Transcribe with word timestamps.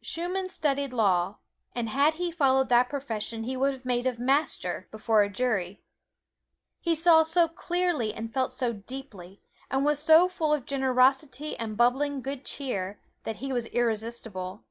Schumann 0.00 0.48
studied 0.48 0.94
law, 0.94 1.36
and 1.74 1.90
had 1.90 2.14
he 2.14 2.30
followed 2.30 2.70
that 2.70 2.88
profession 2.88 3.42
he 3.42 3.54
would 3.54 3.74
have 3.74 3.84
made 3.84 4.06
a 4.06 4.18
master 4.18 4.88
before 4.90 5.22
a 5.22 5.28
jury. 5.28 5.82
He 6.80 6.94
saw 6.94 7.22
so 7.22 7.48
clearly 7.48 8.14
and 8.14 8.32
felt 8.32 8.54
so 8.54 8.72
deeply, 8.72 9.42
and 9.70 9.84
was 9.84 9.98
so 10.02 10.26
full 10.26 10.54
of 10.54 10.64
generosity 10.64 11.54
and 11.58 11.76
bubbling 11.76 12.22
good 12.22 12.46
cheer, 12.46 12.98
that 13.24 13.36
he 13.44 13.52
was 13.52 13.66
irresistible. 13.74 14.64